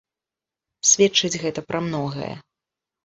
Сведчыць 0.93 1.41
гэта 1.43 1.59
пра 1.71 1.79
многае. 1.89 2.33